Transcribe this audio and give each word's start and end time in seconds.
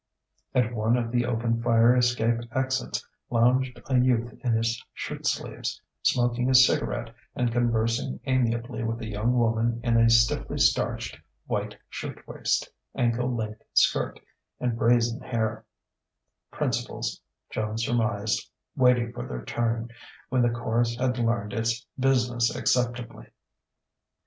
At 0.55 0.73
one 0.73 0.97
of 0.97 1.11
the 1.11 1.27
open 1.27 1.61
fire 1.61 1.95
escape 1.95 2.39
exits 2.55 3.05
lounged 3.29 3.79
a 3.85 3.99
youth 3.99 4.33
in 4.43 4.53
his 4.53 4.83
shirt 4.95 5.27
sleeves, 5.27 5.79
smoking 6.01 6.49
a 6.49 6.55
cigarette, 6.55 7.13
and 7.35 7.51
conversing 7.51 8.19
amiably 8.25 8.83
with 8.83 8.99
a 9.01 9.05
young 9.05 9.37
woman 9.37 9.79
in 9.83 9.97
a 9.97 10.09
stiffly 10.09 10.57
starched 10.57 11.19
white 11.45 11.77
shirtwaist, 11.87 12.67
ankle 12.95 13.31
length 13.31 13.61
skirt, 13.75 14.19
and 14.59 14.75
brazen 14.75 15.21
hair: 15.21 15.65
principals, 16.51 17.21
Joan 17.51 17.77
surmised, 17.77 18.49
waiting 18.75 19.13
for 19.13 19.27
their 19.27 19.45
turn, 19.45 19.89
when 20.29 20.41
the 20.41 20.49
chorus 20.49 20.95
had 20.95 21.19
learned 21.19 21.53
its 21.53 21.85
business 21.99 22.55
acceptably. 22.55 23.27